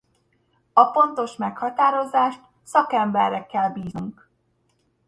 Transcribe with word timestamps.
A 0.73 0.85
pontos 0.91 1.35
meghatározást 1.37 2.41
szakemberre 2.63 3.45
kell 3.45 3.69
bíznunk. 3.69 4.29